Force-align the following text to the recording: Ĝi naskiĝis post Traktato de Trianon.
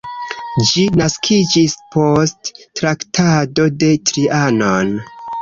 Ĝi 0.69 0.85
naskiĝis 1.01 1.75
post 1.97 2.51
Traktato 2.81 3.69
de 3.85 3.93
Trianon. 4.09 4.93